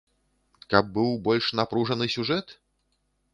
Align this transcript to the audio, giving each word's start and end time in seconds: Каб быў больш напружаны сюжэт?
Каб 0.73 0.89
быў 0.95 1.11
больш 1.27 1.51
напружаны 1.59 2.09
сюжэт? 2.15 2.57